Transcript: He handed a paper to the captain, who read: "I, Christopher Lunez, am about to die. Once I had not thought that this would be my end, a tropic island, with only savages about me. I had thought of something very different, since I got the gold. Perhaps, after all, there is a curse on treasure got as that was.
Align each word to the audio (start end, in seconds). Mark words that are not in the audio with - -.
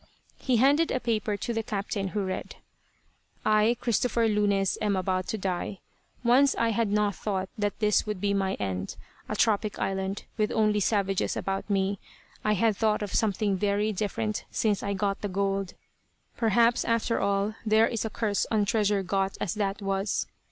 He 0.39 0.57
handed 0.57 0.89
a 0.89 0.99
paper 0.99 1.37
to 1.37 1.53
the 1.53 1.61
captain, 1.61 2.07
who 2.07 2.25
read: 2.25 2.55
"I, 3.45 3.77
Christopher 3.79 4.27
Lunez, 4.27 4.79
am 4.81 4.95
about 4.95 5.27
to 5.27 5.37
die. 5.37 5.77
Once 6.23 6.55
I 6.55 6.69
had 6.69 6.91
not 6.91 7.13
thought 7.13 7.49
that 7.55 7.77
this 7.77 8.07
would 8.07 8.19
be 8.19 8.33
my 8.33 8.55
end, 8.55 8.95
a 9.29 9.35
tropic 9.35 9.77
island, 9.77 10.23
with 10.37 10.51
only 10.53 10.79
savages 10.79 11.37
about 11.37 11.69
me. 11.69 11.99
I 12.43 12.53
had 12.53 12.75
thought 12.77 13.03
of 13.03 13.13
something 13.13 13.57
very 13.57 13.93
different, 13.93 14.43
since 14.49 14.81
I 14.81 14.93
got 14.93 15.21
the 15.21 15.27
gold. 15.29 15.75
Perhaps, 16.35 16.83
after 16.83 17.19
all, 17.19 17.53
there 17.63 17.87
is 17.87 18.03
a 18.03 18.09
curse 18.09 18.47
on 18.49 18.65
treasure 18.65 19.03
got 19.03 19.37
as 19.39 19.53
that 19.53 19.83
was. 19.83 20.25